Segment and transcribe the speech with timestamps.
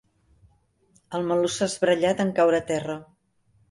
[1.19, 3.01] El meló s'ha esbrellat en caure a terra.